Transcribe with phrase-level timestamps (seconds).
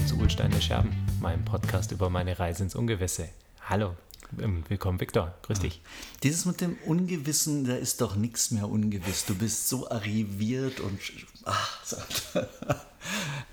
[0.00, 3.28] Willkommen zu Ulstein der Scherben, meinem Podcast über meine Reise ins Ungewisse.
[3.68, 3.96] Hallo,
[4.40, 5.82] ähm, willkommen Viktor, grüß dich.
[6.22, 9.26] Dieses mit dem Ungewissen, da ist doch nichts mehr ungewiss.
[9.26, 10.98] Du bist so arriviert und.
[11.44, 11.96] Ach, so.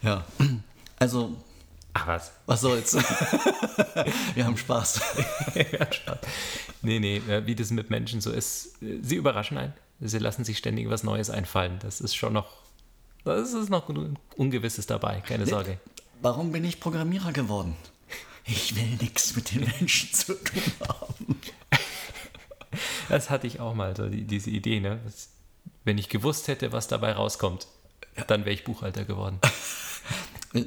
[0.02, 0.24] ja.
[0.98, 1.36] Also,
[1.92, 2.32] Ach was?
[2.46, 2.96] was soll's?
[4.34, 5.02] Wir haben Spaß.
[5.56, 6.20] ja, Spaß.
[6.82, 9.74] Nee, nee, äh, wie das mit Menschen so ist, äh, sie überraschen einen.
[10.00, 11.80] Sie lassen sich ständig was Neues einfallen.
[11.82, 12.48] Das ist schon noch,
[13.26, 13.90] das ist noch
[14.38, 15.78] Ungewisses dabei, keine Sorge.
[16.22, 17.76] Warum bin ich Programmierer geworden?
[18.46, 21.40] Ich will nichts mit den Menschen zu tun haben.
[23.10, 25.00] Das hatte ich auch mal, so die, diese Idee, ne?
[25.06, 25.30] Das,
[25.84, 27.68] wenn ich gewusst hätte, was dabei rauskommt,
[28.28, 29.40] dann wäre ich Buchhalter geworden.
[30.54, 30.66] Ich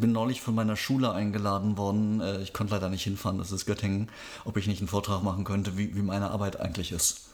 [0.00, 2.20] bin neulich von meiner Schule eingeladen worden.
[2.20, 4.10] Äh, Ich konnte leider nicht hinfahren, das ist Göttingen,
[4.44, 7.28] ob ich nicht einen Vortrag machen könnte, wie, wie meine Arbeit eigentlich ist.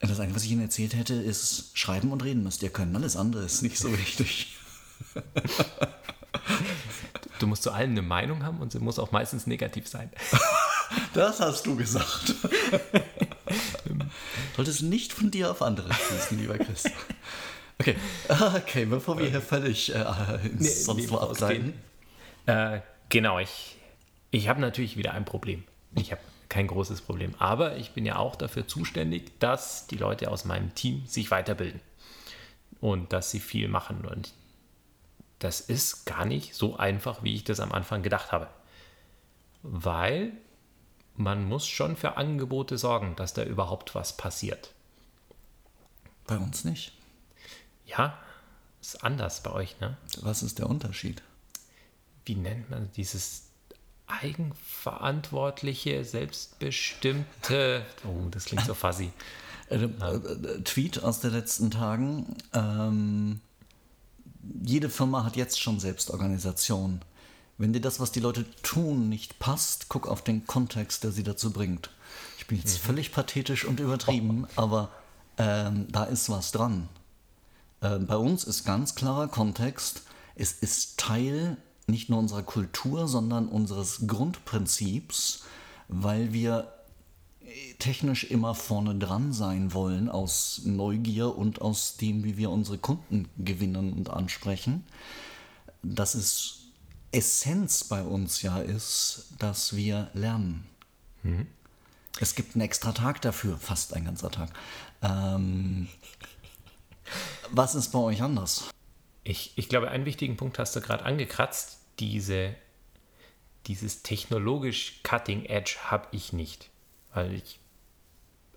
[0.00, 2.94] Das Einzige, was ich Ihnen erzählt hätte, ist, schreiben und reden müsst ihr können.
[2.96, 4.56] Alles andere ist nicht so wichtig.
[7.38, 10.10] Du musst zu allem eine Meinung haben und sie muss auch meistens negativ sein.
[11.12, 12.34] Das hast du gesagt.
[14.56, 16.84] Solltest nicht von dir auf andere schließen, lieber Chris.
[17.80, 17.96] Okay,
[18.38, 19.98] okay, bevor wir hier völlig äh,
[20.44, 21.74] ins Nee, sonst nee, abgleiten.
[22.46, 23.76] Äh, genau, ich,
[24.30, 25.64] ich habe natürlich wieder ein Problem.
[25.96, 27.34] Ich habe kein großes Problem.
[27.40, 31.80] Aber ich bin ja auch dafür zuständig, dass die Leute aus meinem Team sich weiterbilden.
[32.80, 34.04] Und dass sie viel machen.
[34.04, 34.32] Und
[35.44, 38.48] das ist gar nicht so einfach, wie ich das am Anfang gedacht habe.
[39.62, 40.32] Weil
[41.16, 44.74] man muss schon für Angebote sorgen, dass da überhaupt was passiert.
[46.26, 46.92] Bei uns nicht.
[47.86, 48.18] Ja,
[48.80, 49.96] ist anders bei euch, ne?
[50.20, 51.22] Was ist der Unterschied?
[52.26, 53.48] wie nennt man dieses
[54.06, 59.10] eigenverantwortliche, selbstbestimmte, oh, das klingt so fuzzy.
[59.70, 62.36] Äh, äh, Tweet aus den letzten Tagen.
[62.52, 63.40] Ähm,
[64.62, 67.00] jede Firma hat jetzt schon Selbstorganisation.
[67.56, 71.22] Wenn dir das, was die Leute tun, nicht passt, guck auf den Kontext, der sie
[71.22, 71.90] dazu bringt.
[72.38, 74.90] Ich bin jetzt völlig pathetisch und übertrieben, aber
[75.38, 76.88] ähm, da ist was dran.
[77.80, 80.02] Äh, bei uns ist ganz klarer Kontext,
[80.34, 81.56] es ist Teil
[81.86, 85.44] nicht nur unserer Kultur, sondern unseres Grundprinzips,
[85.88, 86.73] weil wir
[87.78, 93.28] technisch immer vorne dran sein wollen, aus Neugier und aus dem, wie wir unsere Kunden
[93.38, 94.84] gewinnen und ansprechen,
[95.82, 96.60] dass es
[97.12, 100.66] Essenz bei uns ja ist, dass wir lernen.
[102.20, 104.50] Es gibt einen extra Tag dafür, fast ein ganzer Tag.
[105.02, 105.88] Ähm,
[107.50, 108.70] was ist bei euch anders?
[109.22, 111.78] Ich, ich glaube, einen wichtigen Punkt hast du gerade angekratzt.
[111.98, 112.54] Diese,
[113.66, 116.70] dieses technologisch Cutting Edge habe ich nicht.
[117.14, 117.58] Weil ich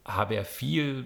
[0.06, 1.06] habe ja viel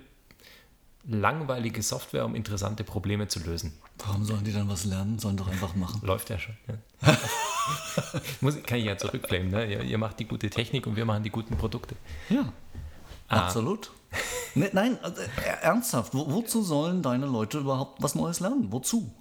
[1.08, 3.74] langweilige Software, um interessante Probleme zu lösen.
[4.06, 5.20] Warum sollen die dann was lernen?
[5.20, 6.02] Sollen doch einfach machen.
[6.04, 6.56] Läuft ja schon.
[6.68, 7.18] Ja.
[8.42, 9.50] Muss, kann ich ja zurückbleiben.
[9.50, 9.66] Ne?
[9.66, 11.96] Ihr, ihr macht die gute Technik und wir machen die guten Produkte.
[12.30, 12.52] Ja,
[13.28, 13.92] absolut.
[14.56, 18.72] Ne, nein, also, er- ernsthaft, wo, wozu sollen deine Leute überhaupt was Neues lernen?
[18.72, 19.12] Wozu?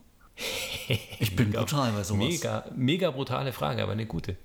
[1.19, 2.19] Ich bin brutal bei sowas.
[2.27, 4.37] Mega, mega brutale Frage, aber eine gute.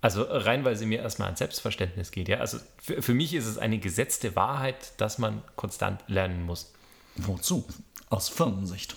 [0.00, 2.28] Also rein, weil sie mir erstmal ans Selbstverständnis geht.
[2.28, 2.38] Ja?
[2.38, 6.72] Also für, für mich ist es eine gesetzte Wahrheit, dass man konstant lernen muss.
[7.16, 7.66] Wozu?
[8.10, 8.96] Aus Firmensicht.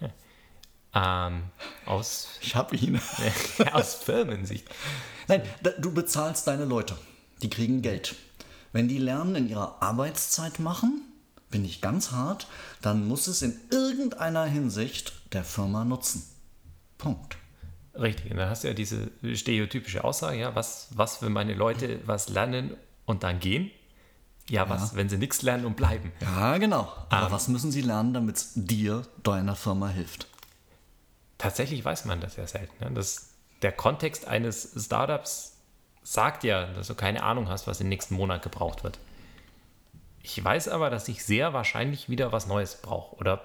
[0.92, 1.44] Ähm,
[1.86, 3.00] aus, Ich habe ihn.
[3.72, 4.66] aus Firmensicht.
[5.28, 6.96] Nein, da, du bezahlst deine Leute.
[7.42, 8.16] Die kriegen Geld.
[8.72, 11.02] Wenn die Lernen in ihrer Arbeitszeit machen,
[11.50, 12.46] bin ich ganz hart,
[12.82, 16.24] dann muss es in irgendeiner Hinsicht der Firma nutzen.
[16.98, 17.36] Punkt.
[18.00, 22.00] Richtig, und dann hast du ja diese stereotypische Aussage, ja, was, was für meine Leute
[22.06, 23.70] was lernen und dann gehen?
[24.48, 26.10] Ja, was, wenn sie nichts lernen und bleiben?
[26.20, 26.92] Ja, genau.
[27.10, 27.32] Aber Ähm.
[27.32, 30.26] was müssen sie lernen, damit es dir, deiner Firma hilft?
[31.38, 32.84] Tatsächlich weiß man das ja selten.
[32.84, 32.90] Ne?
[32.92, 33.30] Das,
[33.62, 35.56] der Kontext eines Startups
[36.02, 38.98] sagt ja, dass du keine Ahnung hast, was im nächsten Monat gebraucht wird.
[40.22, 43.16] Ich weiß aber, dass ich sehr wahrscheinlich wieder was Neues brauche.
[43.16, 43.42] Oder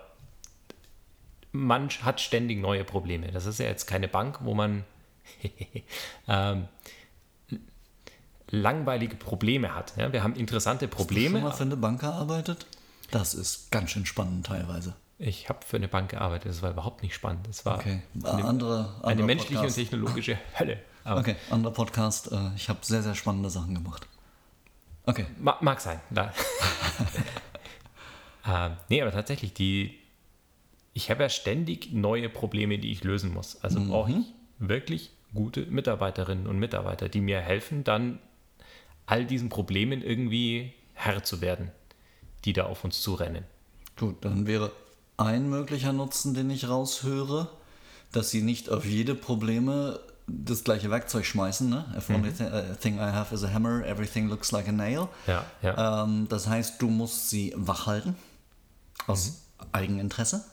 [1.56, 3.32] man hat ständig neue Probleme.
[3.32, 4.84] Das ist ja jetzt keine Bank, wo man
[6.28, 6.68] ähm,
[8.50, 9.94] langweilige Probleme hat.
[9.98, 10.12] Ja?
[10.14, 11.40] Wir haben interessante Hast du schon Probleme.
[11.42, 12.68] mal für eine Bank gearbeitet?
[13.12, 14.96] Das ist ganz schön spannend teilweise.
[15.18, 16.52] Ich habe für eine Bank gearbeitet.
[16.52, 17.48] Das war überhaupt nicht spannend.
[17.48, 18.02] Das war Okay.
[18.16, 19.78] eine, andere, andere eine menschliche Podcast.
[19.78, 20.80] und technologische Hölle.
[21.04, 22.32] Aber Okay, anderer Podcast.
[22.32, 24.08] Äh, ich habe sehr, sehr spannende Sachen gemacht.
[25.06, 25.26] Okay.
[25.40, 26.02] Ma mag sein.
[26.10, 26.34] Da.
[28.48, 30.00] ähm, nee, aber tatsächlich, die,
[30.96, 33.62] ich habe ja ständig neue Probleme, die ich lösen muss.
[33.62, 34.18] Also brauche ich
[34.60, 38.20] wirklich gute Mitarbeiterinnen und Mitarbeiter, die mir helfen, dann
[39.06, 41.70] all diesen Problemen irgendwie Herr zu werden,
[42.46, 43.44] die da auf uns zurennen.
[43.98, 44.72] Gut, dann wäre
[45.18, 47.50] ein möglicher Nutzen, den ich raushöre,
[48.14, 51.70] dass sie nicht auf jede Probleme das gleiche Werkzeug schmeißen.
[51.70, 51.94] Ne?
[51.98, 55.10] If only th uh, thing I have is a hammer, everything looks like a nail.
[55.28, 56.04] Ja, ja.
[56.04, 58.16] Ähm, das heißt, du musst sie wach halten,
[59.08, 59.42] aus
[59.74, 60.46] Eigeninteresse,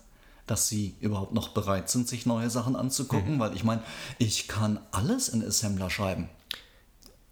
[0.53, 3.83] dass sie überhaupt noch bereit sind, sich neue Sachen anzugucken, weil ich meine,
[4.19, 6.29] ich kann alles in Assembler schreiben.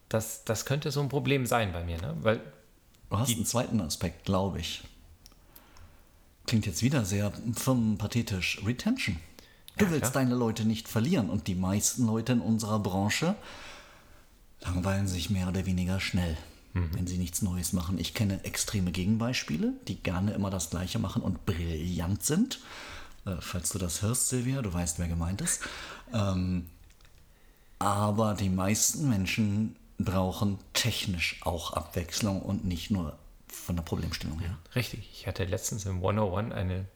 [0.09, 2.17] Das, das könnte so ein Problem sein bei mir, ne?
[2.23, 2.41] weil
[3.11, 4.83] Du hast einen zweiten Aspekt, glaube ich.
[6.47, 8.63] Klingt jetzt wieder sehr firmenpathetisch.
[8.65, 9.17] Retention.
[9.77, 10.25] Du Ja, willst klar.
[10.25, 13.35] deine Leute nicht verlieren und die meisten Leute in unserer Branche
[14.61, 16.37] langweilen sich mehr oder weniger schnell,
[16.73, 16.91] Mhm.
[16.95, 17.99] wenn sie nichts Neues machen.
[17.99, 22.61] Ich kenne extreme Gegenbeispiele, die gerne immer das Gleiche machen und brillant sind.
[23.27, 25.63] Äh, falls du das hörst, Silvia, du weißt, wer gemeint ist.
[26.13, 26.67] Ähm,
[27.79, 33.19] aber die meisten Menschen brauchen technisch auch Abwechslung und nicht nur
[33.49, 34.57] von der Problemstellung her.
[34.75, 35.09] Richtig.
[35.13, 36.87] Ich hatte letztens im 101 eine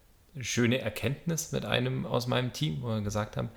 [0.40, 3.50] schöne Erkenntnis mit einem aus meinem Team, wo wir gesagt haben,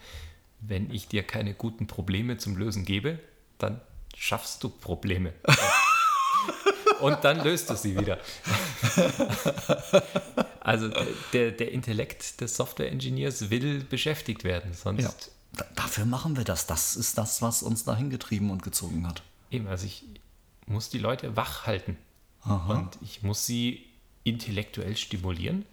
[0.60, 3.20] wenn ich dir keine guten Probleme zum Lösen gebe,
[3.58, 3.80] dann
[4.16, 5.34] schaffst du Probleme.
[7.00, 8.20] Und dann löst du sie wieder.
[10.68, 10.90] Also
[11.32, 15.14] der, der Intellekt des Software-Engineers will beschäftigt werden, sonst Ja,
[15.54, 16.68] da, dafür machen wir das.
[16.68, 19.24] Das ist das, was uns dahin getrieben und gezogen hat.
[19.50, 20.04] Eben, also ich
[20.66, 21.98] muss die Leute wach halten.
[22.42, 22.74] Aha.
[22.74, 23.86] Und ich muss sie
[24.26, 25.66] intellektuell stimulieren.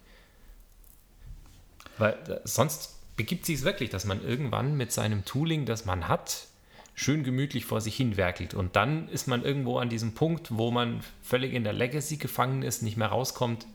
[1.99, 6.47] Weil sonst begibt sich es wirklich, dass man irgendwann mit seinem Tooling, das man hat,
[6.95, 8.55] schön gemütlich vor sich hin werkelt.
[8.55, 12.63] Und dann ist man irgendwo an diesem Punkt, wo man völlig in der Legacy gefangen
[12.63, 13.67] ist, nicht mehr rauskommt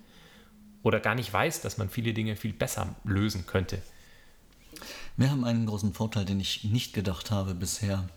[0.83, 3.81] oder gar nicht weiß, dass man viele Dinge viel besser lösen könnte.
[5.17, 8.07] Wir haben einen großen Vorteil, den ich nicht gedacht habe bisher.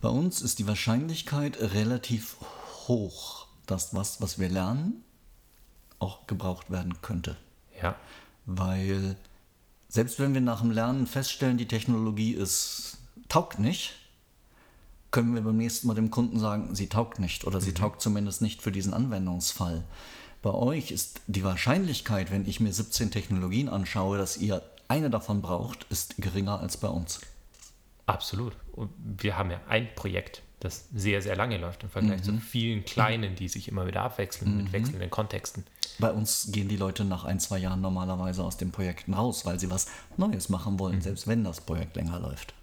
[0.00, 2.36] Bei uns ist die Wahrscheinlichkeit relativ
[2.86, 5.04] hoch, dass was, was wir lernen,
[5.98, 7.36] auch gebraucht werden könnte.
[7.82, 7.96] Ja,
[8.46, 9.16] Weil
[9.88, 13.94] selbst wenn wir nach dem Lernen feststellen, die Technologie ist taugt nicht,
[15.10, 18.42] können wir beim nächsten Mal dem Kunden sagen, sie taugt nicht oder sie taugt zumindest
[18.42, 19.84] nicht für diesen Anwendungsfall.
[20.42, 25.42] Bei euch ist die Wahrscheinlichkeit, wenn ich mir 17 Technologien anschaue, dass ihr eine davon
[25.42, 27.20] braucht, ist geringer als bei uns.
[28.06, 28.54] Absolut.
[28.72, 32.84] Und wir haben ja ein Projekt, das sehr, sehr lange läuft im Vergleich zu vielen
[32.84, 35.64] kleinen, die sich immer wieder abwechseln mit wechselnden Kontexten.
[35.98, 39.60] Bei uns gehen die Leute nach ein, zwei Jahren normalerweise aus den Projekten raus, weil
[39.60, 42.54] sie was Neues machen wollen, selbst wenn das Projekt länger läuft.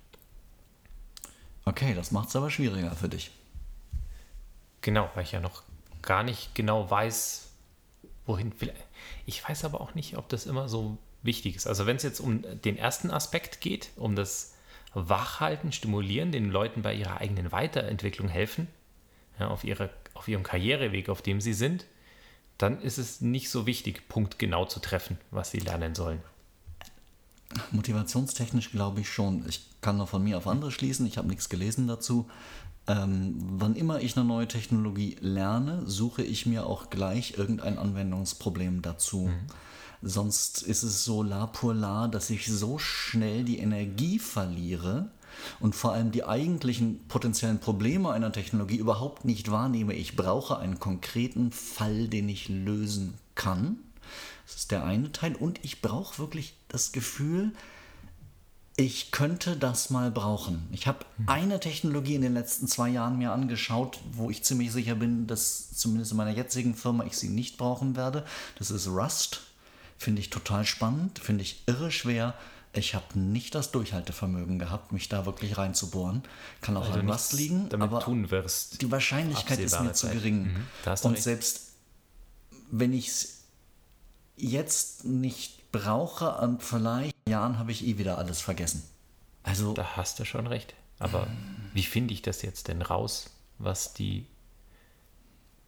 [1.65, 3.31] Okay, das macht es aber schwieriger für dich.
[4.81, 5.63] Genau, weil ich ja noch
[6.03, 7.49] gar nicht genau weiß,
[8.27, 8.53] wohin.
[9.25, 11.65] Ich weiß aber auch nicht, ob das immer so wichtig ist.
[11.65, 14.53] Also wenn es jetzt um den ersten Aspekt geht, um das
[14.93, 18.67] Wachhalten, Stimulieren, den Leuten bei ihrer eigenen Weiterentwicklung helfen,
[19.39, 21.85] ja, auf, ihre, auf ihrem Karriereweg, auf dem sie sind,
[22.57, 26.21] dann ist es nicht so wichtig, punktgenau zu treffen, was sie lernen sollen.
[27.71, 29.45] Motivationstechnisch glaube ich schon.
[29.47, 31.05] Ich kann nur von mir auf andere schließen.
[31.05, 32.27] Ich habe nichts gelesen dazu.
[32.87, 38.81] Ähm, wann immer ich eine neue Technologie lerne, suche ich mir auch gleich irgendein Anwendungsproblem
[38.81, 39.29] dazu.
[40.01, 45.09] Sonst ist es so la pour la, dass ich so schnell die Energie verliere
[45.59, 49.93] und vor allem die eigentlichen potenziellen Probleme einer Technologie überhaupt nicht wahrnehme.
[49.93, 53.77] Ich brauche einen konkreten Fall, den ich lösen kann.
[54.45, 55.35] Das ist der eine Teil.
[55.35, 57.51] Und ich brauche wirklich das Gefühl,
[58.77, 60.67] ich könnte das mal brauchen.
[60.71, 64.95] Ich habe eine Technologie in den letzten zwei Jahren mir angeschaut, wo ich ziemlich sicher
[64.95, 68.25] bin, dass zumindest in meiner jetzigen Firma ich sie nicht brauchen werde.
[68.59, 69.41] Das ist Rust.
[69.97, 72.33] Finde ich total spannend, finde ich irre schwer.
[72.73, 76.23] Ich habe nicht das Durchhaltevermögen gehabt, mich da wirklich reinzubohren.
[76.59, 78.81] Kann auch du an Rust liegen, damit aber tun wirst.
[78.81, 80.15] die Wahrscheinlichkeit ist mir zu Zeit.
[80.15, 80.43] gering.
[80.53, 80.65] Mhm,
[81.03, 81.61] Und selbst
[82.71, 83.44] wenn ich es
[84.35, 88.83] jetzt nicht brauche, und vielleicht Jahren habe ich eh wieder alles vergessen.
[89.43, 90.73] Also, Da hast du schon recht.
[90.99, 91.27] Aber
[91.73, 94.25] wie finde ich das jetzt denn raus, was die,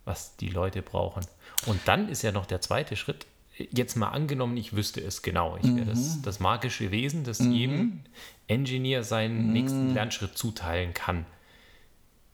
[0.05, 1.25] was die Leute brauchen?
[1.65, 3.25] Und dann ist ja noch der zweite Schritt.
[3.57, 5.57] Jetzt mal angenommen, ich wüsste es genau.
[5.57, 8.01] Ich wäre das, das magische Wesen, das jedem
[8.47, 11.25] Engineer seinen nächsten Lernschritt zuteilen kann.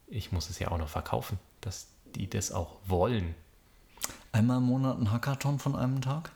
[0.08, 3.36] Ich muss es ja auch noch verkaufen, dass die das auch wollen.
[4.34, 6.32] Einmal im Monat ein Hackathon von einem Tag?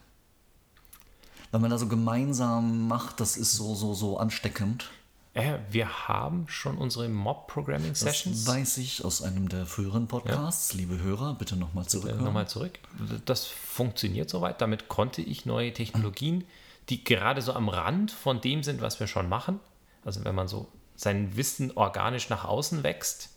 [1.52, 4.90] Wenn man da so gemeinsam macht, das ist so, so, so ansteckend.
[5.34, 8.46] Äh, wir haben schon unsere Mob-Programming-Sessions.
[8.46, 10.74] Das weiß ich aus einem der früheren Podcasts.
[10.74, 12.24] Liebe Hörer, bitte nochmal Äh, zurückhören.
[12.24, 12.80] Nochmal zurück.
[13.26, 14.62] Das funktioniert soweit.
[14.62, 16.44] Damit konnte ich neue Technologien,
[16.90, 19.60] die gerade so am Rand von dem sind, was wir schon machen.
[20.04, 23.30] Also wenn man so sein Wissen organisch nach außen wächst,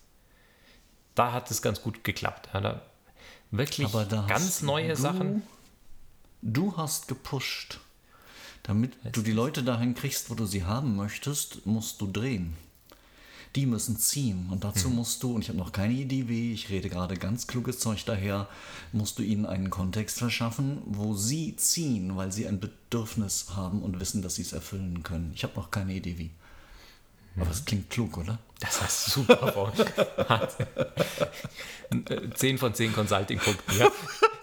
[1.15, 2.49] da hat es ganz gut geklappt.
[2.53, 2.81] Ja, da
[3.51, 3.91] wirklich
[4.27, 5.43] ganz neue du- Sachen.
[6.41, 7.79] Du hast gepusht.
[8.63, 12.53] Damit du die Leute dahin kriegst, wo du sie haben möchtest, musst du drehen.
[13.55, 14.47] Die müssen ziehen.
[14.49, 14.95] Und dazu Mhm.
[14.97, 18.05] musst du, und ich habe noch keine Idee wie, ich rede gerade ganz kluges Zeug
[18.05, 18.47] daher,
[18.93, 23.99] musst du ihnen einen Kontext verschaffen, wo sie ziehen, weil sie ein Bedürfnis haben und
[23.99, 25.31] wissen, dass sie es erfüllen können.
[25.35, 26.31] Ich habe noch keine Idee wie.
[27.37, 28.39] Aber es klingt klug, oder?
[28.59, 29.73] Das du super vor.
[32.35, 33.89] 10 von 10 Consulting-Punkten, ja.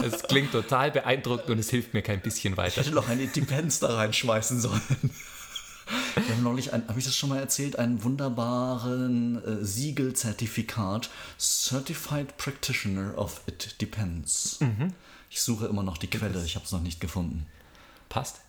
[0.05, 2.81] Es klingt total beeindruckend und es hilft mir kein bisschen Ich weiter.
[2.81, 4.81] hätte noch ein Depends da reinschmeißen sollen.
[6.15, 13.17] Wir haben neulich, habe ich das schon mal erzählt, einen wunderbaren äh, Siegelzertifikat Certified Practitioner
[13.17, 14.59] of It Depends.
[15.31, 17.47] Ich suche immer noch die Quelle, ich habe es noch nicht gefunden.
[18.09, 18.41] Passt.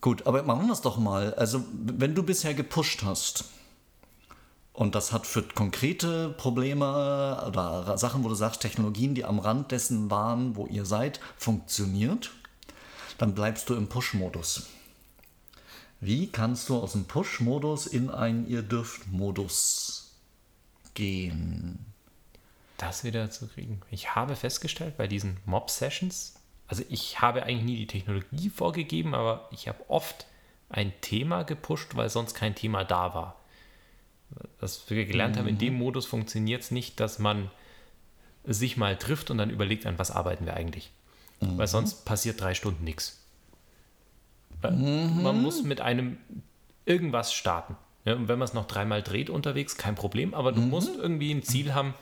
[0.00, 1.34] Gut, aber machen wir es doch mal.
[1.34, 3.44] Also, wenn du bisher gepusht hast
[4.76, 9.72] und das hat für konkrete Probleme oder Sachen, wo du sagst, Technologien, die am Rand
[9.72, 12.30] dessen waren, wo ihr seid, funktioniert,
[13.16, 14.66] dann bleibst du im Push-Modus.
[16.00, 20.14] Wie kannst du aus dem Push-Modus in einen Ihr dürft-Modus
[20.92, 21.86] gehen?
[22.76, 23.80] Das wieder zu kriegen.
[23.90, 26.34] Ich habe festgestellt bei diesen Mob-Sessions,
[26.68, 30.26] also ich habe eigentlich nie die Technologie vorgegeben, aber ich habe oft
[30.68, 33.36] ein Thema gepusht, weil sonst kein Thema da war.
[34.60, 37.50] Was wir gelernt haben, in dem Modus funktioniert es nicht, dass man
[38.44, 40.90] sich mal trifft und dann überlegt, an was arbeiten wir eigentlich.
[41.40, 43.20] Weil sonst passiert drei Stunden nichts.
[44.62, 46.16] Man muss mit einem
[46.86, 47.76] irgendwas starten.
[48.04, 51.32] Ja, und wenn man es noch dreimal dreht unterwegs, kein Problem, aber du musst irgendwie
[51.32, 51.94] ein Ziel haben,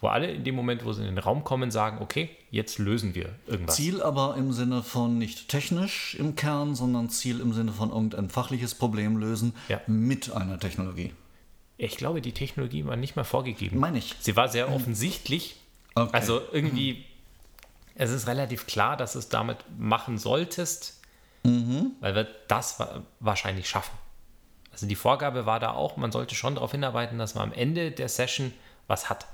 [0.00, 3.14] wo alle in dem Moment, wo sie in den Raum kommen, sagen, okay, jetzt lösen
[3.14, 3.76] wir irgendwas.
[3.76, 8.28] Ziel aber im Sinne von nicht technisch im Kern, sondern Ziel im Sinne von irgendein
[8.28, 9.80] fachliches Problem lösen Ja.
[9.86, 11.12] mit einer Technologie.
[11.78, 13.78] Ich glaube, die Technologie war nicht mal vorgegeben.
[13.80, 14.14] Meine ich.
[14.20, 15.56] Sie war sehr offensichtlich.
[15.94, 16.10] Okay.
[16.12, 17.04] Also irgendwie,
[17.94, 21.00] es ist relativ klar, dass du es damit machen solltest,
[22.00, 23.96] weil wir das wa- wahrscheinlich schaffen.
[24.70, 27.90] Also die Vorgabe war da auch, man sollte schon darauf hinarbeiten, dass man am Ende
[27.90, 28.52] der Session
[28.86, 29.26] was hat.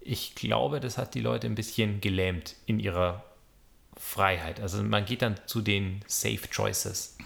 [0.00, 3.24] Ich glaube, das hat die Leute ein bisschen gelähmt in ihrer
[3.96, 4.58] Freiheit.
[4.60, 7.16] Also man geht dann zu den Safe Choices.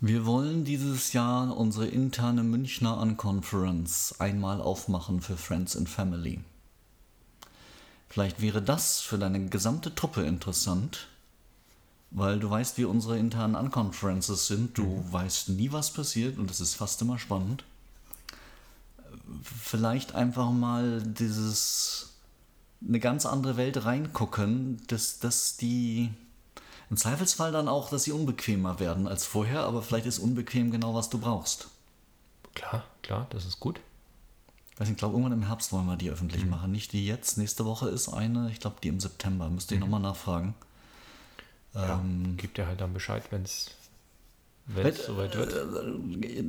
[0.00, 6.40] Wir wollen dieses Jahr unsere interne Münchner Unconference einmal aufmachen für Friends and Family.
[8.08, 11.08] Vielleicht wäre das für deine gesamte Truppe interessant,
[12.10, 14.76] weil du weißt, wie unsere internen Unconferences sind.
[14.76, 17.64] Du weißt nie, was passiert und es ist fast immer spannend.
[19.42, 22.10] Vielleicht einfach mal dieses
[22.86, 26.10] eine ganz andere Welt reingucken, dass, dass die
[26.94, 30.94] im Zweifelsfall dann auch, dass sie unbequemer werden als vorher, aber vielleicht ist unbequem genau,
[30.94, 31.66] was du brauchst.
[32.54, 33.80] Klar, klar, das ist gut.
[34.70, 36.12] Ich weiß nicht, ich glaube, irgendwann im Herbst wollen wir die Mhm.
[36.12, 36.70] öffentlich machen.
[36.70, 37.36] Nicht die jetzt.
[37.36, 39.50] Nächste Woche ist eine, ich glaube, die im September.
[39.50, 39.86] Müsste ich Mhm.
[39.86, 40.54] nochmal nachfragen.
[41.74, 43.72] Ja, Ähm, gibt dir halt dann Bescheid, wenn es
[45.04, 45.52] soweit wird.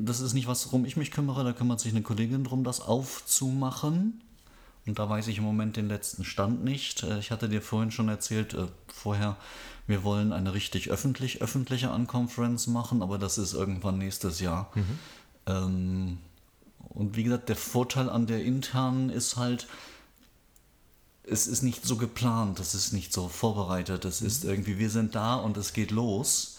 [0.08, 1.44] Das ist nicht was, worum ich mich kümmere.
[1.44, 4.22] Da kümmert sich eine Kollegin drum, das aufzumachen.
[4.88, 7.04] Und da weiß ich im Moment den letzten Stand nicht.
[7.04, 9.36] Äh, Ich hatte dir vorhin schon erzählt, äh, vorher,
[9.88, 14.72] wir wollen eine richtig öffentlich, öffentliche Unconference machen, aber das ist irgendwann nächstes Jahr.
[15.48, 16.20] Ähm,
[16.90, 19.68] und wie gesagt, der Vorteil an der internen ist halt,
[21.24, 25.16] es ist nicht so geplant, es ist nicht so vorbereitet, es ist irgendwie, wir sind
[25.16, 26.58] da und es geht los.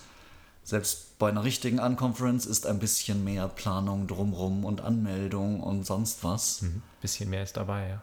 [0.64, 6.24] Selbst bei einer richtigen Unconference ist ein bisschen mehr Planung drumrum und Anmeldung und sonst
[6.24, 6.62] was.
[6.62, 8.02] Ein bisschen mehr ist dabei, ja.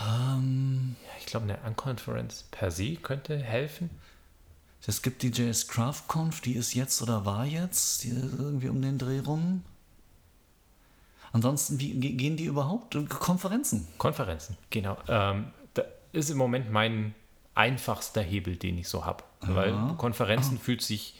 [0.00, 3.90] Ähm, ja ich glaube, eine Unconference per se könnte helfen.
[4.86, 8.68] es gibt die JS Craft Conf, die ist jetzt oder war jetzt, die ist irgendwie
[8.68, 9.62] um den Dreh rum.
[11.32, 12.96] Ansonsten, wie ge- gehen die überhaupt?
[13.08, 13.86] Konferenzen.
[13.98, 14.96] Konferenzen, genau.
[15.08, 15.82] Ähm, da
[16.12, 17.14] ist im Moment mein
[17.54, 19.24] einfachster Hebel, den ich so habe.
[19.40, 21.14] Weil Konferenzen fühlt sich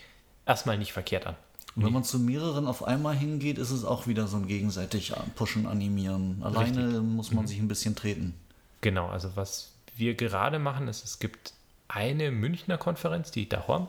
[0.47, 1.35] erstmal nicht verkehrt an.
[1.75, 5.13] Und wenn man zu mehreren auf einmal hingeht, ist es auch wieder so ein gegenseitig
[5.35, 6.43] pushen, animieren.
[6.43, 8.35] Alleine muss man sich ein bisschen treten.
[8.83, 11.55] Genau, also was wir gerade machen, ist, es gibt
[11.89, 13.89] eine Münchner Konferenz, die Dahorm.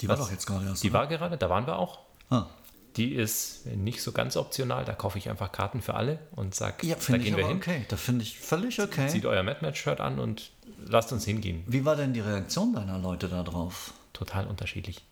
[0.00, 0.26] Die war Was?
[0.26, 0.82] doch jetzt gerade erst.
[0.82, 1.00] Die oder?
[1.00, 2.00] war gerade, da waren wir auch.
[2.30, 2.46] Ah.
[2.96, 6.86] Die ist nicht so ganz optional, da kaufe ich einfach Karten für alle und sage,
[6.86, 7.58] Ja, da gehen wir hin.
[7.58, 7.84] okay.
[7.88, 9.08] Da finde ich völlig okay.
[9.08, 10.50] Zieht euer Madmatch-Shirt an und
[10.86, 11.62] lasst uns hingehen.
[11.66, 13.92] Wie war denn die Reaktion deiner Leute da drauf?
[14.14, 15.02] Total unterschiedlich.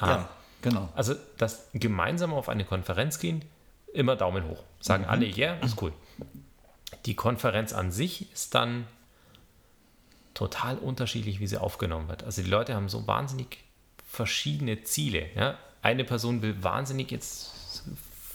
[0.00, 0.28] Ja,
[0.60, 0.88] genau.
[0.94, 3.44] Also das gemeinsam auf eine Konferenz gehen,
[3.92, 4.62] immer Daumen hoch.
[4.80, 5.92] Sagen alle, ja, yeah, ist cool.
[7.06, 8.86] Die Konferenz an sich ist dann
[10.34, 12.24] total unterschiedlich, wie sie aufgenommen wird.
[12.24, 13.58] Also die Leute haben so wahnsinnig
[14.08, 15.28] verschiedene Ziele.
[15.34, 15.58] Ja?
[15.82, 17.50] Eine Person will wahnsinnig jetzt,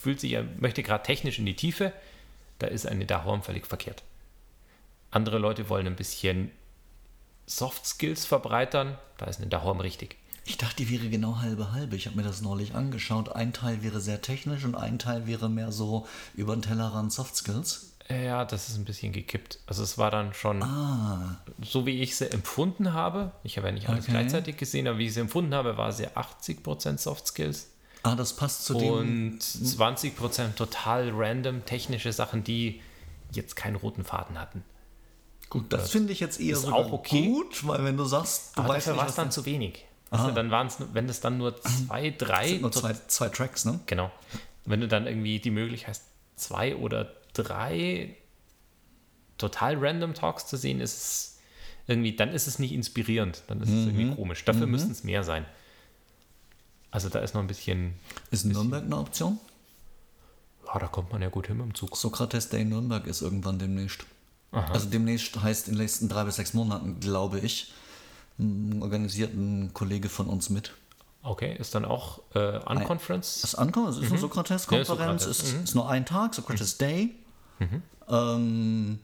[0.02, 1.94] fühlt sich, möchte gerade technisch in die Tiefe,
[2.60, 4.04] da ist eine Dahorm völlig verkehrt.
[5.12, 6.52] Andere Leute wollen ein bisschen
[7.46, 10.18] Soft Skills verbreitern, da ist eine Dahorm richtig.
[10.46, 11.98] Ich dachte, die wäre genau halbe halbe.
[11.98, 13.30] Ich habe mir das neulich angeschaut.
[13.30, 17.36] Ein Teil wäre sehr technisch und ein Teil wäre mehr so über den Tellerrand Soft
[17.36, 17.87] Skills.
[18.10, 19.60] Ja, das ist ein bisschen gekippt.
[19.68, 23.74] Also es war dann schon, Ah, so wie ich sie empfunden habe, ich habe ja
[23.74, 24.12] nicht alles Okay.
[24.14, 27.68] gleichzeitig gesehen, aber wie ich sie empfunden habe, war sie 80% Soft Skills
[28.04, 28.92] ah das passt zu dem.
[28.94, 32.82] und 20% total random technische Sachen, die
[33.34, 34.64] jetzt keinen roten Faden hatten.
[35.50, 37.26] Gut, das finde ich jetzt eher auch okay.
[37.28, 39.84] gut, weil wenn du sagst, du Aber weißt dafür war es dann das- zu wenig.
[40.10, 43.66] Also dann waren es, wenn es dann nur zwei, drei, sind nur zwei, zwei Tracks,
[43.66, 43.82] ne?
[43.88, 44.10] genau.
[44.64, 46.04] Wenn du dann irgendwie die Möglichkeit hast,
[46.38, 47.12] zwei oder
[47.44, 48.16] drei
[49.38, 51.38] total random Talks zu sehen, ist es
[51.88, 54.00] irgendwie, dann ist es nicht inspirierend, dann ist es Mhm.
[54.00, 54.44] irgendwie komisch.
[54.46, 55.46] Dafür müssten es mehr sein.
[56.92, 57.94] Also da ist noch ein bisschen,
[58.32, 59.40] Ist Nürnberg eine Option?
[60.66, 61.96] ja, da kommt man ja gut hin mit dem Zug.
[61.96, 64.06] Sokrates Day Nürnberg ist irgendwann demnächst.
[64.52, 67.74] Also demnächst heißt in den nächsten drei bis sechs Monaten, glaube ich.
[68.40, 70.74] Organisiert ein Kollege von uns mit.
[71.24, 73.42] Okay, ist dann auch äh, Unconference?
[73.42, 76.78] Das ankommt, es ist eine Sokrates-Konferenz, Ja, es Sokrates, ist, ist nur ein Tag, Sokrates
[76.78, 77.16] Day.
[78.10, 79.00] Ähm,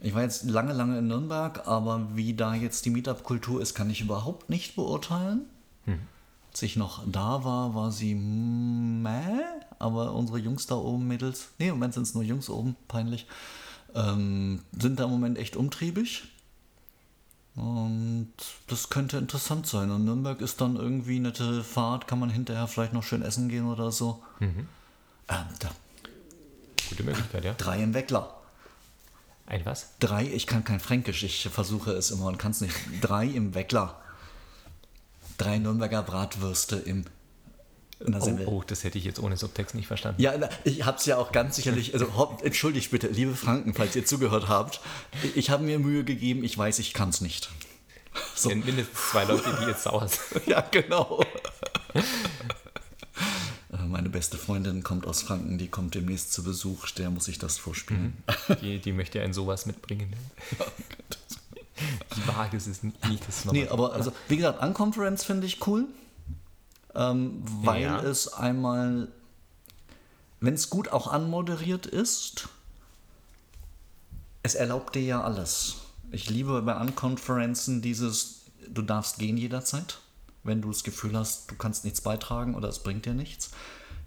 [0.00, 3.90] ich war jetzt lange, lange in Nürnberg, aber wie da jetzt die Meetup-Kultur ist, kann
[3.90, 5.42] ich überhaupt nicht beurteilen.
[6.50, 9.42] Als ich noch da war, war sie meh,
[9.78, 13.26] aber unsere Jungs da oben, Mädels, nee, im Moment sind es nur Jungs oben, peinlich,
[13.94, 16.24] ähm, sind da im Moment echt umtriebig.
[17.54, 18.32] Und
[18.68, 19.90] das könnte interessant sein.
[19.90, 23.48] Und Nürnberg ist dann irgendwie eine nette Fahrt, kann man hinterher vielleicht noch schön essen
[23.48, 24.22] gehen oder so.
[25.28, 25.68] Ähm, da,
[26.88, 27.54] Gute Möglichkeit, ja.
[27.54, 28.34] drei im Weckler.
[29.46, 29.88] Ein was?
[29.98, 32.74] Drei, ich kann kein Fränkisch, ich versuche es immer und kann es nicht.
[33.00, 33.98] Drei im Weckler.
[35.38, 37.04] Drei Nürnberger Bratwürste im.
[38.00, 40.22] In der Oh, oh, das hätte ich jetzt ohne Subtext nicht verstanden.
[40.22, 40.32] Ja,
[40.64, 44.48] ich habe es ja auch ganz sicherlich, also entschuldigt bitte, liebe Franken, falls ihr zugehört
[44.48, 44.80] habt.
[45.34, 47.50] Ich, habe mir Mühe gegeben, ich weiß, ich kann es nicht.
[48.36, 50.46] Es sind mindestens zwei Leute, die jetzt sauer sind.
[50.46, 51.24] Ja, genau.
[53.88, 57.56] Meine beste Freundin kommt aus Franken, die kommt demnächst zu Besuch, der muss ich das
[57.58, 58.16] vorspielen.
[58.60, 60.12] Die, die möchte einen sowas mitbringen.
[62.16, 65.64] Die Waage ist es nicht, nicht das Nee, aber also, wie gesagt, Unconference finde ich
[65.68, 65.84] cool,
[66.96, 68.02] ähm, weil Ja.
[68.02, 69.06] es einmal,
[70.40, 72.48] wenn es gut auch anmoderiert ist,
[74.42, 75.76] es erlaubt dir ja alles.
[76.10, 80.00] Ich liebe bei Unconferenzen dieses, du darfst gehen jederzeit,
[80.44, 83.50] wenn du das Gefühl hast, du kannst nichts beitragen oder es bringt dir nichts.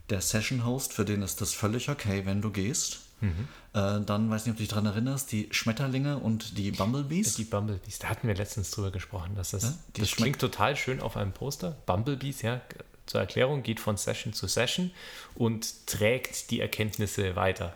[0.10, 3.00] Der Session-Host, für den ist das völlig okay, wenn du gehst.
[3.22, 7.36] Äh, dann, weiß nicht, ob du dich daran erinnerst, die Schmetterlinge und die Bumblebees.
[7.36, 11.00] Die Bumblebees, da hatten wir letztens drüber gesprochen, dass das, Ja, das klingt total schön
[11.00, 11.78] auf einem Poster.
[11.86, 12.62] Bumblebees, ja,
[13.06, 14.91] zur Erklärung, geht von Session zu Session
[15.36, 17.76] und trägt die Erkenntnisse weiter.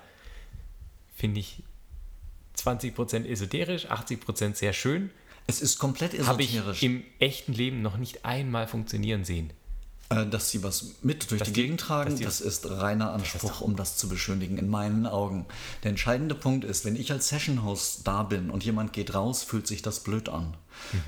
[1.15, 1.63] Finde ich
[2.57, 5.11] 20% esoterisch, 80% sehr schön.
[5.47, 6.83] Es ist komplett Habe ich esoterisch.
[6.83, 9.51] im echten Leben noch nicht einmal funktionieren sehen.
[10.09, 13.61] Äh, dass sie was mit durch Dass die Gegend tragen, die- das ist reiner Anspruch,
[13.61, 15.47] um das zu beschönigen, in meinen Augen.
[15.81, 19.65] Der entscheidende Punkt ist, wenn ich als Session-Host da bin und jemand geht raus, fühlt
[19.65, 20.53] sich das blöd an.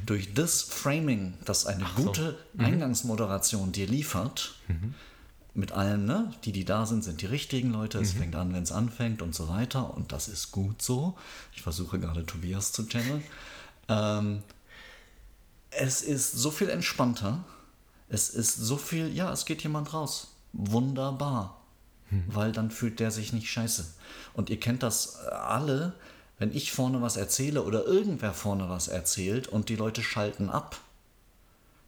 [0.08, 4.56] Durch das Framing, das eine gute Eingangsmoderation dir liefert,
[5.54, 8.64] mit allen, ne, die, die da sind, sind die richtigen Leute, es fängt an, wenn
[8.64, 11.16] es anfängt und so weiter und das ist gut so.
[11.56, 13.24] Ich versuche gerade Tobias zu channeln.
[13.90, 14.44] Ähm,
[15.72, 17.44] es ist so viel entspannter.
[18.10, 20.36] Es ist so viel, ja, es geht jemand raus.
[20.54, 21.62] Wunderbar.
[22.28, 23.86] Weil dann fühlt der sich nicht scheiße.
[24.34, 25.94] Und ihr kennt das äh, alle,
[26.40, 30.80] wenn ich vorne was erzähle oder irgendwer vorne was erzählt und die Leute schalten ab.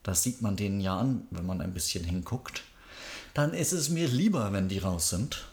[0.04, 2.64] Das sieht man denen ja an, wenn man ein bisschen hinguckt.
[3.34, 5.48] Dann ist es mir lieber, wenn die raus sind.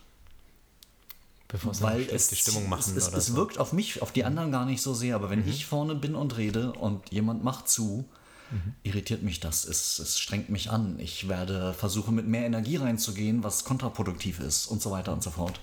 [1.49, 3.33] Bevor eine Weil es, Stimmung machen es, es, oder es so.
[3.33, 3.37] Mhm.
[3.37, 6.15] wirkt auf mich, auf die anderen gar nicht so sehr, aber wenn ich vorne bin
[6.15, 8.05] und rede und jemand macht zu,
[8.51, 8.75] Mhm.
[8.85, 9.65] irritiert mich das.
[9.65, 11.01] Es, es strengt mich an.
[11.01, 15.33] Ich werde versuchen, mit mehr Energie reinzugehen, was kontraproduktiv ist und so weiter und so
[15.33, 15.59] fort.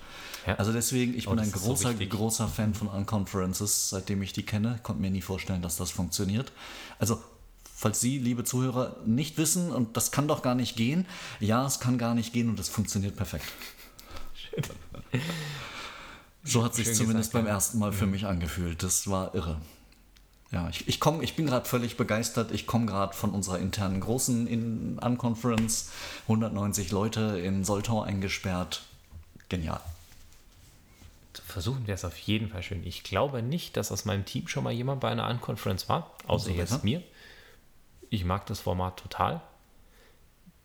[0.46, 0.56] Ja.
[0.56, 4.34] Also deswegen, ich Oh, bin ein ist so großer, großer Fan von Unconferences, seitdem ich
[4.34, 4.80] die kenne.
[4.82, 6.52] Konnte mir nie vorstellen, dass das funktioniert.
[6.98, 7.22] Also,
[7.74, 11.06] falls Sie, liebe Zuhörer, nicht wissen, und das kann doch gar nicht gehen,
[11.40, 13.46] ja, es kann gar nicht gehen und es funktioniert perfekt.
[16.44, 17.54] So hat sich zumindest gesagt, beim ja.
[17.54, 18.82] ersten Mal für mich angefühlt.
[18.82, 19.60] Das war irre.
[20.50, 22.52] Ja, ich, ich, komm, ich bin gerade völlig begeistert.
[22.52, 25.90] Ich komme gerade von unserer internen großen in Unconference.
[26.28, 28.82] 190 Leute in Soltau eingesperrt.
[29.48, 29.80] Genial.
[31.46, 32.84] Versuchen wir es auf jeden Fall schön.
[32.84, 36.50] Ich glaube nicht, dass aus meinem Team schon mal jemand bei einer Unconference war, außer
[36.50, 37.02] Umso jetzt mir.
[38.10, 39.40] Ich mag das Format total.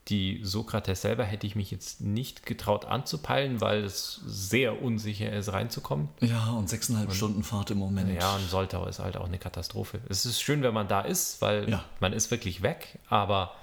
[0.10, 5.54] Die Sokrates selber hätte ich mich jetzt nicht getraut anzupeilen, weil es sehr unsicher ist,
[5.54, 6.10] reinzukommen.
[6.19, 8.12] Ja, und sechseinhalb Stunden Fahrt im Moment.
[8.13, 10.00] Ja, und Soltau ist halt auch eine Katastrophe.
[10.10, 11.86] Es ist schön, wenn man da ist, weil Ja.
[12.00, 13.54] man ist wirklich weg, aber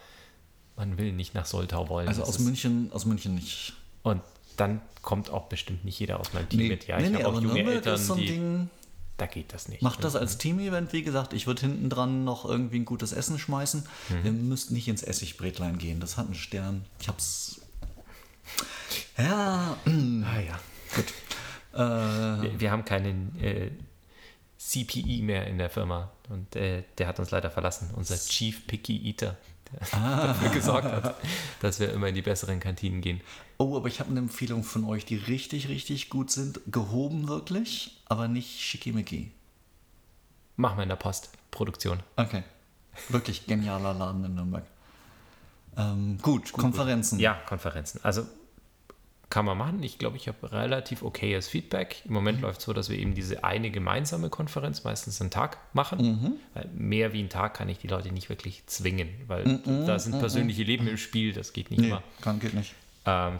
[0.76, 2.06] man will nicht nach Soltau wollen.
[2.06, 3.72] Also Das aus München, aus München nicht.
[4.04, 4.22] Und
[4.56, 6.86] dann kommt auch bestimmt nicht jeder aus meinem Team mit.
[6.86, 8.26] Ja, ich nee, habe auch junge Nürnberg Eltern, ist so ein die.
[8.26, 8.70] Ding.
[9.16, 9.80] Da geht das nicht.
[9.82, 11.32] Macht das als Team-Event, wie gesagt.
[11.32, 13.86] Ich würde hinten dran noch irgendwie ein gutes Essen schmeißen.
[14.10, 14.24] Mhm.
[14.24, 16.00] Wir müssten nicht ins Essigbrätlein gehen.
[16.00, 16.84] Das hat einen Stern.
[17.00, 17.60] Ich hab's.
[19.16, 20.60] Ja, Ah ja.
[21.72, 23.70] äh, Wir, wir haben keinen äh,
[24.58, 27.90] CPE mehr in der Firma und äh, der hat uns leider verlassen.
[27.94, 29.36] Unser Chief Picky Eater,
[29.92, 30.26] Ah.
[30.28, 31.16] dafür gesorgt hat,
[31.60, 33.20] dass wir immer in die besseren Kantinen gehen.
[33.58, 36.60] oh, aber ich habe eine Empfehlung von euch, die richtig, richtig gut sind.
[36.66, 39.32] Gehoben wirklich, aber nicht schickimicki.
[40.56, 42.00] Machen wir in der Postproduktion.
[42.16, 42.42] Okay.
[43.08, 44.64] Wirklich genialer Laden in Nürnberg.
[45.76, 47.18] Ähm, gut, Konferenzen.
[47.18, 48.00] Ja, Konferenzen.
[48.02, 48.26] Also
[49.28, 49.82] kann man machen.
[49.82, 52.02] Ich glaube, ich habe relativ okayes Feedback.
[52.04, 52.14] Im Mhm.
[52.14, 55.98] Moment läuft es so, dass wir eben diese eine gemeinsame Konferenz meistens einen Tag machen.
[56.00, 56.32] Mhm.
[56.54, 59.98] Weil mehr wie einen Tag kann ich die Leute nicht wirklich zwingen, weil Mhm, da
[59.98, 61.32] sind persönliche Leben im Spiel.
[61.32, 62.02] Das geht nicht Nee, immer.
[62.20, 62.74] kann, geht nicht.
[63.04, 63.38] Ähm,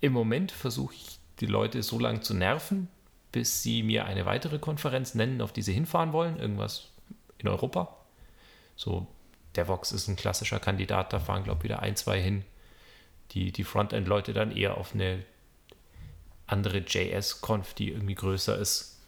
[0.00, 2.88] Im Moment versuche ich die Leute so lange zu nerven,
[3.32, 6.38] bis sie mir eine weitere Konferenz nennen, auf die sie hinfahren wollen.
[6.38, 6.88] Irgendwas
[7.38, 7.96] in Europa.
[8.76, 9.06] So,
[9.56, 12.44] DevOps ist ein klassischer Kandidat, da fahren, glaube ich, wieder ein, zwei hin.
[13.32, 15.24] Die, die Frontend-Leute dann eher auf eine
[16.46, 18.98] andere JS-Conf, die irgendwie größer ist.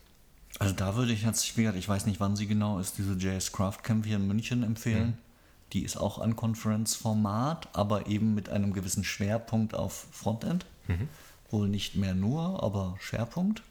[0.59, 3.79] Also da würde ich jetzt, ich weiß nicht, wann sie genau ist, diese JS Craft
[3.83, 5.19] Camp hier in München empfehlen.
[5.73, 10.65] Die ist auch ein Conference-Format, aber eben mit einem gewissen Schwerpunkt auf Frontend.
[11.51, 13.63] Wohl nicht mehr nur, aber Schwerpunkt.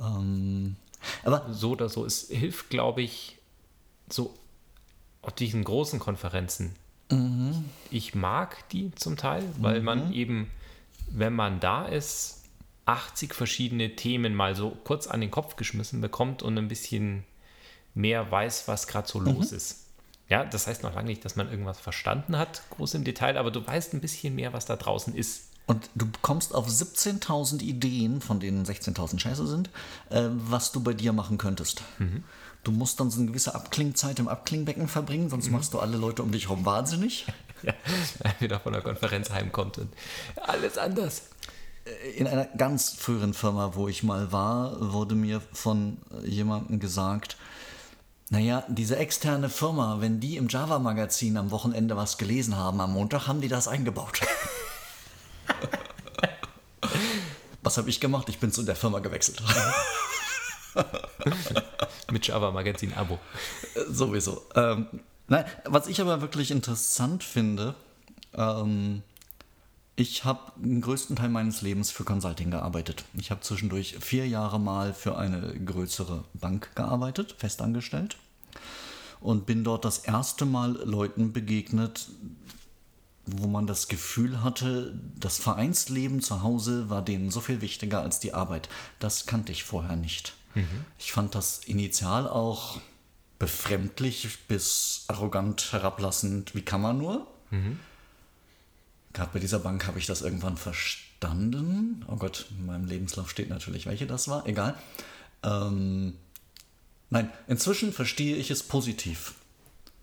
[0.00, 0.76] Ähm,
[1.22, 3.38] aber So oder so, es hilft, glaube ich,
[4.10, 4.34] so
[5.22, 6.74] auf diesen großen Konferenzen.
[7.90, 10.50] Ich mag die zum Teil, weil man eben,
[11.10, 12.44] wenn man da ist,
[12.86, 17.24] 80 verschiedene Themen mal so kurz an den Kopf geschmissen bekommt und ein bisschen
[17.94, 19.86] mehr weiß, was gerade so los ist.
[20.28, 23.50] Ja, das heißt noch lange nicht, dass man irgendwas verstanden hat, groß im Detail, aber
[23.50, 25.50] du weißt ein bisschen mehr, was da draußen ist.
[25.66, 29.70] Und du kommst auf 17.000 Ideen, von denen 16.000 scheiße sind,
[30.10, 31.82] äh, was du bei dir machen könntest.
[32.64, 36.22] Du musst dann so eine gewisse Abklingzeit im Abklingbecken verbringen, sonst machst du alle Leute
[36.22, 37.26] um dich herum wahnsinnig.
[37.62, 37.72] Ja,
[38.40, 39.90] wieder von der Konferenz heimkommt und
[40.36, 41.22] alles anders.
[42.14, 47.38] In einer ganz früheren Firma, wo ich mal war, wurde mir von jemandem gesagt,
[48.28, 53.28] naja, diese externe Firma, wenn die im Java-Magazin am Wochenende was gelesen haben, am Montag
[53.28, 54.20] haben die das eingebaut.
[57.62, 58.28] was habe ich gemacht?
[58.28, 59.42] Ich bin zu der Firma gewechselt.
[62.10, 63.18] Mit Java Magazin Abo.
[63.88, 64.42] Sowieso.
[64.54, 64.86] Ähm,
[65.28, 67.74] nein, was ich aber wirklich interessant finde,
[68.34, 69.02] ähm,
[69.96, 73.04] ich habe den größten Teil meines Lebens für Consulting gearbeitet.
[73.16, 78.16] Ich habe zwischendurch vier Jahre mal für eine größere Bank gearbeitet, festangestellt.
[79.20, 82.08] Und bin dort das erste Mal Leuten begegnet,
[83.26, 88.20] wo man das Gefühl hatte, das Vereinsleben zu Hause war denen so viel wichtiger als
[88.20, 88.68] die Arbeit.
[88.98, 90.34] Das kannte ich vorher nicht.
[90.98, 92.80] Ich fand das initial auch
[93.38, 96.54] befremdlich bis arrogant herablassend.
[96.54, 97.26] Wie kann man nur?
[99.12, 102.04] Gerade bei dieser Bank habe ich das irgendwann verstanden.
[102.08, 104.46] Oh Gott, in meinem Lebenslauf steht natürlich, welche das war.
[104.46, 104.76] Egal.
[105.42, 106.14] Ähm,
[107.10, 109.34] nein, inzwischen verstehe ich es positiv.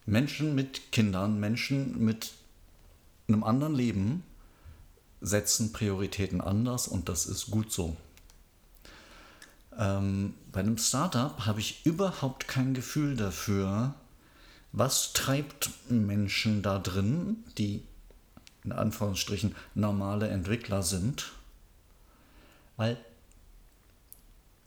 [0.06, 2.32] Menschen mit Kindern, Menschen mit
[3.34, 4.24] einem anderen Leben
[5.22, 7.96] setzen Prioritäten anders und das ist gut so.
[9.78, 13.94] Ähm, bei einem Startup habe ich überhaupt kein Gefühl dafür,
[14.72, 17.84] was treibt Menschen da drin, die
[18.64, 21.32] in Anführungsstrichen normale Entwickler sind,
[22.78, 22.98] weil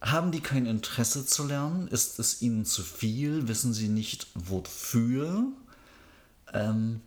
[0.01, 1.89] haben die kein Interesse zu lernen?
[1.89, 3.49] Ist es ihnen zu viel?
[3.49, 5.47] Wissen sie nicht wofür?
[6.53, 7.01] Ähm,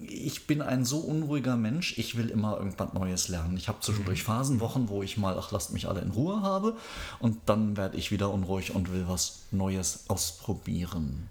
[0.00, 3.56] ich bin ein so unruhiger Mensch, ich will immer irgendwas Neues lernen.
[3.56, 6.76] Ich habe zwischendurch Phasen, Wochen, wo ich mal, ach, lasst mich alle in Ruhe habe
[7.18, 11.28] und dann werde ich wieder unruhig und will was Neues ausprobieren.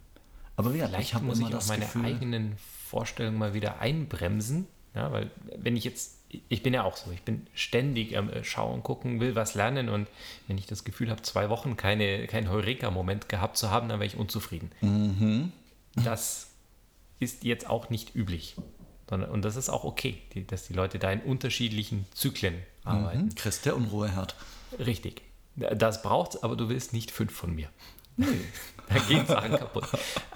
[0.56, 2.56] Aber ja, ich Vielleicht habe muss immer ich auch meine Gefühl, eigenen
[2.88, 4.68] Vorstellungen mal wieder einbremsen.
[4.96, 8.44] Ja, weil wenn ich jetzt, ich bin ja auch so, ich bin ständig am äh,
[8.44, 10.08] Schauen, gucken, will was lernen und
[10.48, 14.06] wenn ich das Gefühl habe, zwei Wochen keine, keinen Heureka-Moment gehabt zu haben, dann wäre
[14.06, 14.72] ich unzufrieden.
[14.82, 15.52] Mhm.
[15.96, 16.53] Das
[17.24, 18.56] ist jetzt auch nicht üblich.
[19.10, 23.20] Sondern, und das ist auch okay, die, dass die Leute da in unterschiedlichen Zyklen arbeiten.
[23.30, 24.36] Hm, Chris, der Unruheherd.
[24.80, 25.22] Richtig.
[25.56, 27.70] Das braucht aber du willst nicht fünf von mir.
[28.18, 29.88] da gehen Sachen kaputt.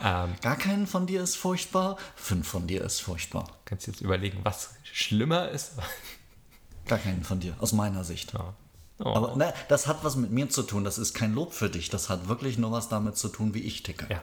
[0.04, 3.48] Ähm, Gar keinen von dir ist furchtbar, fünf von dir ist furchtbar.
[3.66, 5.74] kannst jetzt überlegen, was schlimmer ist.
[6.88, 8.34] Gar keinen von dir, aus meiner Sicht.
[8.34, 8.54] Ja.
[9.00, 11.70] Oh, Aber ne, das hat was mit mir zu tun, das ist kein Lob für
[11.70, 14.08] dich, das hat wirklich nur was damit zu tun, wie ich ticke.
[14.10, 14.22] ja.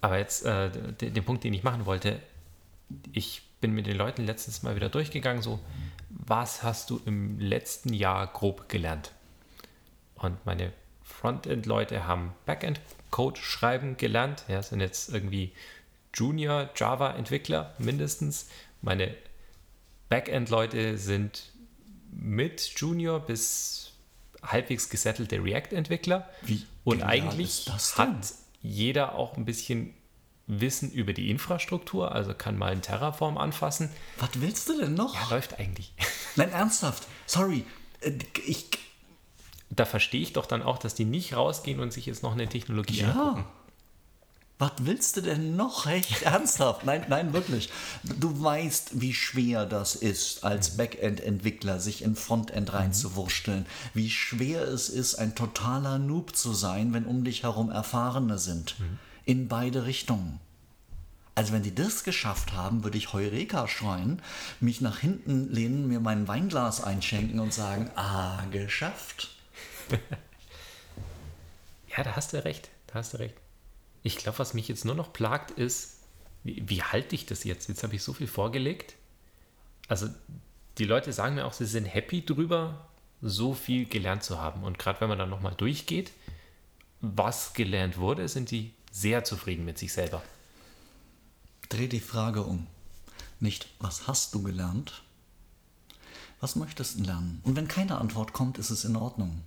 [0.00, 2.20] Aber jetzt äh, den, den Punkt, den ich machen wollte,
[3.12, 5.58] ich bin mit den Leuten letztens mal wieder durchgegangen, so,
[6.10, 9.12] was hast du im letzten Jahr grob gelernt?
[10.14, 15.52] Und meine Frontend-Leute haben Backend-Code schreiben gelernt, ja, sind jetzt irgendwie
[16.14, 18.48] Junior Java-Entwickler mindestens.
[18.82, 19.14] Meine
[20.08, 21.50] Backend-Leute sind
[22.10, 23.92] mit Junior bis
[24.42, 26.28] halbwegs gesettelte React-Entwickler.
[26.42, 28.24] Wie Und eigentlich hat
[28.60, 29.94] jeder auch ein bisschen
[30.46, 33.90] Wissen über die Infrastruktur, also kann mal ein Terraform anfassen.
[34.18, 35.14] Was willst du denn noch?
[35.14, 35.92] Ja, läuft eigentlich.
[36.36, 37.06] Nein, ernsthaft.
[37.26, 37.64] Sorry.
[38.00, 38.12] Äh,
[38.46, 38.66] Ich,
[39.70, 42.48] Da verstehe ich doch dann auch, dass die nicht rausgehen und sich jetzt noch eine
[42.48, 43.44] Technologie angucken.
[44.58, 45.86] Was willst du denn noch?
[45.86, 46.84] Echt ernsthaft?
[46.84, 47.70] Nein, nein, wirklich.
[48.02, 53.66] Du weißt, wie schwer das ist, als Backend-Entwickler sich in Frontend reinzuwursteln.
[53.94, 58.76] Wie schwer es ist, ein totaler Noob zu sein, wenn um dich herum Erfahrene sind.
[59.24, 60.40] In beide Richtungen.
[61.36, 64.20] Also wenn die das geschafft haben, würde ich Heureka schreien,
[64.58, 69.30] mich nach hinten lehnen, mir mein Weinglas einschenken und sagen, ah, geschafft.
[71.96, 72.68] Ja, da hast du recht.
[72.86, 73.34] Da hast du recht.
[74.08, 75.98] Ich glaube, was mich jetzt nur noch plagt, ist,
[76.42, 77.68] wie, wie halte ich das jetzt?
[77.68, 78.94] Jetzt habe ich so viel vorgelegt.
[79.86, 80.08] Also,
[80.78, 82.88] die Leute sagen mir auch, sie sind happy drüber,
[83.20, 84.64] so viel gelernt zu haben.
[84.64, 86.12] Und gerade wenn man dann nochmal durchgeht,
[87.02, 90.22] was gelernt wurde, sind sie sehr zufrieden mit sich selber.
[91.68, 92.66] Dreh die Frage um.
[93.40, 95.02] Nicht, was hast du gelernt?
[96.40, 97.42] Was möchtest du lernen?
[97.44, 99.42] Und wenn keine Antwort kommt, ist es in Ordnung.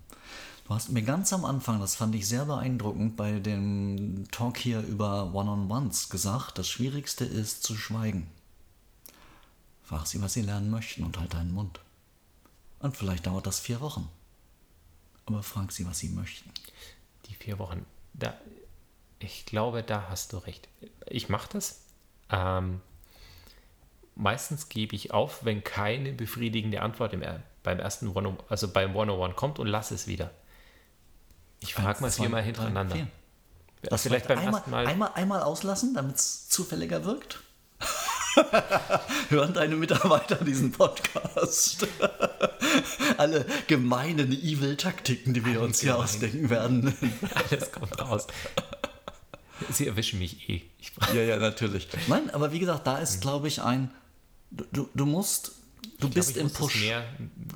[0.72, 4.80] Du hast mir ganz am Anfang, das fand ich sehr beeindruckend, bei dem Talk hier
[4.80, 8.32] über One-on-Ones gesagt, das Schwierigste ist zu schweigen.
[9.84, 11.82] Frag sie, was sie lernen möchten und halt deinen Mund.
[12.80, 14.08] Und vielleicht dauert das vier Wochen.
[15.26, 16.50] Aber frag sie, was sie möchten.
[17.26, 18.34] Die vier Wochen, da,
[19.20, 20.70] ich glaube, da hast du recht.
[21.06, 21.82] Ich mache das.
[22.30, 22.80] Ähm,
[24.16, 27.26] meistens gebe ich auf, wenn keine befriedigende Antwort im,
[27.62, 30.32] beim ersten One, also beim 101 kommt und lasse es wieder.
[31.62, 32.95] Ich frage mal viermal drei, hintereinander.
[32.95, 33.08] vier.
[33.84, 34.88] Ja, Das vielleicht beim einmal, ersten Mal.
[34.88, 37.39] Einmal, einmal auslassen, damit es zufälliger wirkt.
[39.30, 41.88] Hören deine Mitarbeiter diesen Podcast?
[43.17, 46.04] Alle gemeinen Evil-Taktiken, die wir uns hier gemein.
[46.06, 46.93] ausdenken werden.
[47.50, 48.28] Alles kommt raus.
[49.69, 50.62] Sie erwischen mich eh.
[51.13, 51.88] Ja, ja, natürlich.
[52.08, 53.91] Nein, aber wie gesagt, da ist, glaube ich, ein.
[54.50, 55.52] Du, du, musst.
[56.00, 56.82] Du ich bist glaube, ich im Push.
[56.82, 57.04] Mehr,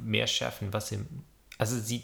[0.03, 0.99] mehr schärfen, was sie.
[1.57, 2.03] Also sie.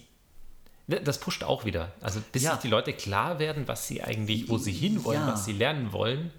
[0.87, 1.91] Das pusht auch wieder.
[2.01, 2.51] Also bis Ja.
[2.53, 5.33] sich die Leute klar werden, was sie eigentlich, wo sie hinwollen, Ja.
[5.33, 6.31] was sie lernen wollen.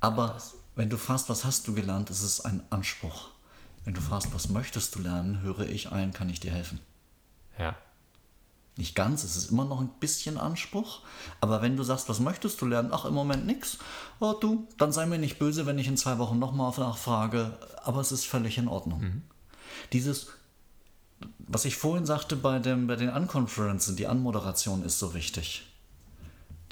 [0.00, 0.36] Aber
[0.74, 3.28] wenn du fragst, was hast du gelernt, ist es ein Anspruch.
[3.84, 6.80] Wenn du fragst, was möchtest du lernen, höre ich ein, kann ich dir helfen.
[7.58, 7.76] Ja.
[8.76, 11.02] Nicht ganz, es ist immer noch ein bisschen Anspruch.
[11.40, 12.90] Aber wenn du sagst, was möchtest du lernen?
[12.92, 13.78] Ach, im Moment nix.
[14.18, 17.56] Oh, du, dann sei mir nicht böse, wenn ich in zwei Wochen nochmal nachfrage.
[17.84, 19.22] Aber es ist völlig in Ordnung.
[19.92, 20.26] Dieses,
[21.38, 25.64] was ich vorhin sagte bei, dem, bei den Unconferences, die Anmoderation ist so wichtig.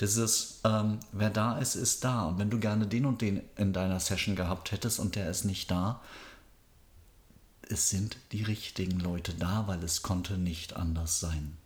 [0.00, 2.24] Dieses, ähm, wer da ist, ist da.
[2.24, 5.44] Und wenn du gerne den und den in deiner Session gehabt hättest und der ist
[5.44, 6.00] nicht da,
[7.68, 11.57] es sind die richtigen Leute da, weil es konnte nicht anders sein.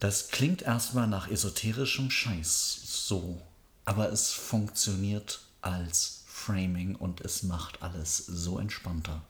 [0.00, 3.40] Das klingt erstmal nach esoterischem Scheiß so,
[3.84, 9.22] aber es funktioniert als Framing und es macht alles so entspannter.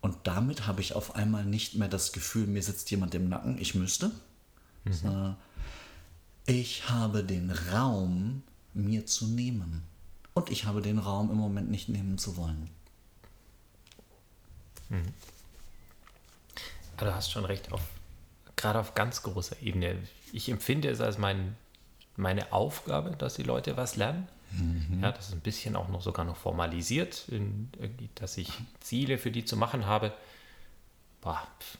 [0.00, 3.58] Und damit habe ich auf einmal nicht mehr das Gefühl, mir sitzt jemand im Nacken,
[3.58, 4.10] ich müsste,
[4.90, 5.36] sondern
[6.46, 9.82] ich habe den Raum, mir zu nehmen.
[10.32, 12.70] Und ich habe den Raum im Moment nicht nehmen zu wollen.
[16.96, 17.82] Aber du hast schon recht, auf,
[18.56, 19.96] gerade auf ganz großer Ebene.
[20.32, 21.56] Ich empfinde es als mein,
[22.16, 24.28] meine Aufgabe, dass die Leute was lernen.
[25.00, 27.70] Ja, das ist ein bisschen auch noch sogar noch formalisiert, in,
[28.16, 30.12] dass ich Ziele für die zu machen habe.
[31.20, 31.78] Boah, pf,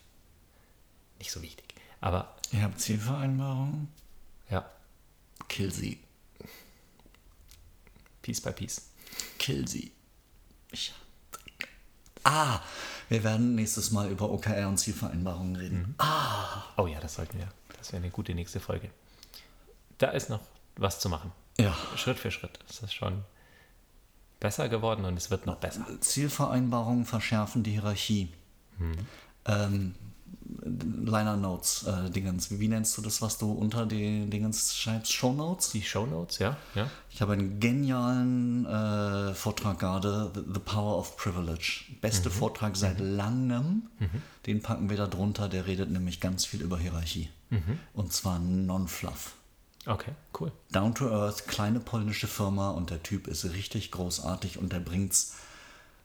[1.18, 1.74] nicht so wichtig.
[2.00, 3.88] Aber Ihr habt Zielvereinbarungen?
[4.50, 4.68] ja,
[5.48, 5.98] Kill sie.
[8.22, 8.90] Piece by Piece.
[9.38, 9.92] Kill sie.
[10.70, 10.92] Ich
[12.24, 12.60] ah,
[13.08, 15.94] wir werden nächstes Mal über OKR und Zielvereinbarungen reden.
[16.76, 17.48] Oh ja, das sollten wir.
[17.78, 18.90] Das wäre eine gute nächste Folge.
[19.98, 20.40] Da ist noch
[20.76, 21.32] was zu machen.
[21.60, 21.76] Ja.
[21.96, 22.58] Schritt für Schritt.
[22.68, 23.24] Es ist schon
[24.38, 25.84] besser geworden und es wird noch besser.
[26.00, 28.32] Zielvereinbarungen verschärfen die Hierarchie.
[29.44, 29.94] Ähm,
[30.62, 32.50] Liner Notes, äh, Dingens.
[32.58, 35.12] Wie nennst du das, was du unter den Dingens schreibst?
[35.12, 35.70] Show Notes?
[35.70, 36.56] Die Shownotes, ja?
[36.74, 36.90] ja?
[37.10, 41.84] Ich habe einen genialen äh, Vortrag gerade, The, The Power of Privilege.
[42.00, 43.88] Beste Vortrag seit langem.
[44.46, 47.28] Den packen wir da drunter, der redet nämlich ganz viel über Hierarchie.
[47.92, 49.34] Und zwar non-fluff.
[49.86, 50.52] Okay, cool.
[50.72, 55.36] Down to Earth, kleine polnische Firma und der Typ ist richtig großartig und der bringt's.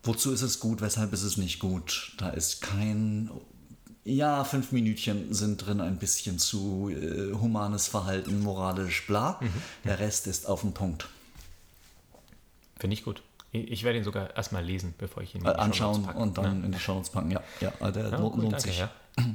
[0.04, 2.14] Wozu ist es gut, weshalb ist es nicht gut?
[2.18, 3.30] Da ist kein.
[4.04, 9.40] Ja, fünf Minütchen sind drin, ein bisschen zu äh, humanes Verhalten, moralisch, bla.
[9.84, 11.10] Der Rest ist auf den Punkt.
[12.78, 13.24] Finde ich gut.
[13.52, 16.20] Ich werde ihn sogar erstmal lesen, bevor ich ihn Äh, anschauen packe.
[16.20, 16.66] und dann Ja.
[16.66, 17.32] in die Shownotes packen.
[17.32, 18.78] Ja, ja, der Ja, lohnt, lohnt danke, sich.
[18.80, 18.92] Ja,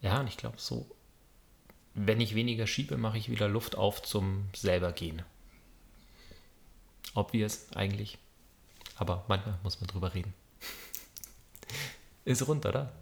[0.00, 0.86] ja und ich glaube, so,
[1.96, 5.22] wenn ich weniger schiebe, mache ich wieder Luft auf zum selber gehen.
[7.14, 8.18] Obvious eigentlich.
[8.96, 10.34] Aber manchmal muss man drüber reden.
[12.24, 12.92] Ist rund, oder?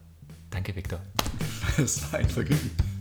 [0.50, 1.00] Danke, Victor.
[1.76, 2.93] Es war ein Vergnügen.